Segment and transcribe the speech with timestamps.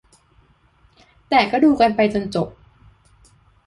[1.29, 2.47] แต่ก็ดูกันไปจนจบ